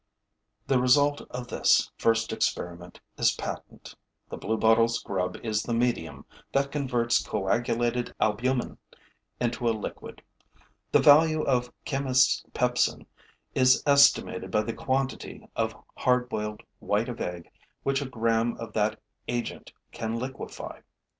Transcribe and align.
The 0.65 0.81
result 0.81 1.21
of 1.29 1.47
this 1.47 1.91
first 1.95 2.33
experiment 2.33 2.99
is 3.19 3.33
patent: 3.33 3.95
the 4.29 4.35
Bluebottle's 4.39 4.97
grub 4.97 5.37
is 5.43 5.61
the 5.61 5.75
medium 5.75 6.25
that 6.53 6.71
converts 6.71 7.21
coagulated 7.23 8.11
albumen 8.19 8.79
into 9.39 9.69
a 9.69 9.77
liquid. 9.77 10.23
The 10.91 11.01
value 11.03 11.43
of 11.43 11.71
chemist's 11.85 12.43
pepsin 12.51 13.05
is 13.53 13.83
estimated 13.85 14.49
by 14.49 14.63
the 14.63 14.73
quantity 14.73 15.47
of 15.55 15.75
hard 15.95 16.27
boiled 16.29 16.63
white 16.79 17.07
of 17.07 17.21
egg 17.21 17.51
which 17.83 18.01
a 18.01 18.09
gram 18.09 18.57
of 18.57 18.73
that 18.73 18.99
agent 19.27 19.71
can 19.91 20.17
liquefy. 20.17 20.79